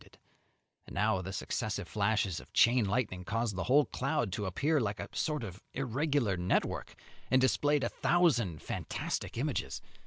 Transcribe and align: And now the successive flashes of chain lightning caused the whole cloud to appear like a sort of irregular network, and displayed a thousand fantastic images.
And 0.87 0.95
now 0.95 1.21
the 1.21 1.31
successive 1.31 1.87
flashes 1.87 2.39
of 2.39 2.51
chain 2.53 2.85
lightning 2.85 3.23
caused 3.23 3.55
the 3.55 3.65
whole 3.65 3.85
cloud 3.85 4.31
to 4.31 4.47
appear 4.47 4.79
like 4.79 4.99
a 4.99 5.09
sort 5.13 5.43
of 5.43 5.61
irregular 5.75 6.35
network, 6.37 6.95
and 7.29 7.39
displayed 7.39 7.83
a 7.83 7.89
thousand 7.89 8.63
fantastic 8.63 9.37
images. 9.37 9.79